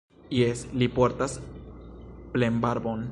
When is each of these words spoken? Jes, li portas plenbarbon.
Jes, 0.37 0.63
li 0.81 0.87
portas 0.95 1.37
plenbarbon. 2.35 3.09